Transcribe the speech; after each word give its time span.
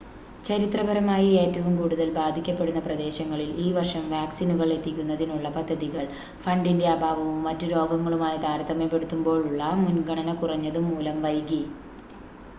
ചരിത്രപരമായി 0.45 1.27
ഏറ്റവും 1.41 1.73
കൂടുതൽ 1.75 2.07
ബാധിക്കപ്പെടുന്ന 2.13 2.79
പ്രദേശങ്ങളിൽ 2.85 3.49
ഈ 3.59 3.73
വർഷം 3.73 4.05
വാക്‌സിനുകൾ 4.11 4.69
എത്തിക്കുന്നതിനുള്ള 4.75 5.49
പദ്ധതികൾ 5.57 6.05
ഫണ്ടിൻ്റെ 6.43 6.87
അഭാവവും 6.93 7.37
മറ്റ് 7.43 7.67
രോഗങ്ങളുമായി 7.73 8.39
താരതമ്യപ്പെടുത്തുമ്പോളുള്ള 8.43 9.61
മുൻഗണന 9.83 10.33
കുറഞ്ഞതും 10.41 10.87
മൂലം 10.91 11.19
വൈകി 11.21 11.61